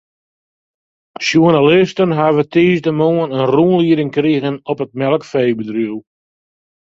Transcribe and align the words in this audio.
Sjoernalisten 1.25 2.11
hawwe 2.19 2.43
tiisdeitemoarn 2.51 3.33
in 3.37 3.49
rûnlieding 3.53 4.11
krigen 4.17 4.57
op 4.71 4.81
it 4.85 4.97
melkfeebedriuw. 4.99 5.97